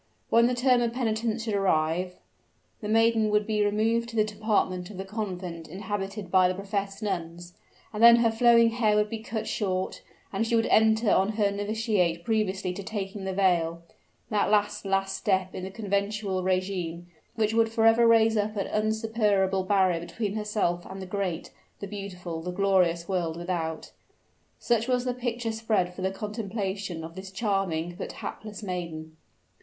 [0.31, 2.15] When the term of penitence should arrive,
[2.79, 7.03] the maiden would be removed to the department of the convent inhabited by the professed
[7.03, 7.53] nuns;
[7.93, 10.01] and then her flowing hair would be cut short,
[10.33, 13.83] and she would enter on her novitiate previously to taking the veil,
[14.31, 17.05] that last, last step in the conventual regime,
[17.35, 22.41] which would forever raise up an insuperable barrier between herself and the great, the beautiful,
[22.41, 23.91] the glorious world without!
[24.57, 29.15] Such was the picture spread for the contemplation of this charming, but hapless maiden.